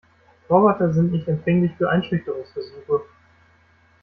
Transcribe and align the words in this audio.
Roboter 0.49 0.91
sind 0.93 1.11
nicht 1.11 1.27
empfänglich 1.27 1.73
für 1.77 1.91
Einschüchterungsversuche. 1.91 3.01